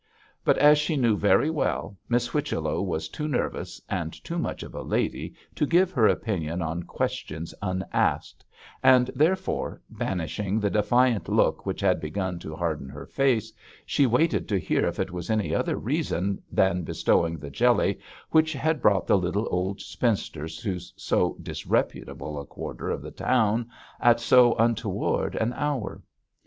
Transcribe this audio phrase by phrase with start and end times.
[0.43, 4.73] But, as she knew very well, Miss Whichello was too nervous and too much of
[4.73, 8.43] a lady to give her opinion on questions unasked,
[8.81, 13.53] and therefore, banishing the defiant look which had begun to harden her face,
[13.85, 17.99] she waited to hear if it was any other reason than bestowing the jelly
[18.31, 23.69] which had brought the little old spinster to so disreputable a quarter of the town
[23.99, 26.01] at so untoward an hour.